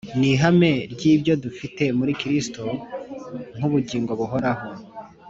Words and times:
Ni 0.19 0.27
ihame 0.33 0.71
ry'ibyo 0.93 1.33
dufite 1.43 1.83
muri 1.97 2.11
Kristo 2.21 2.63
nk'ubugingo 3.57 4.11
buhoraho, 4.19 4.67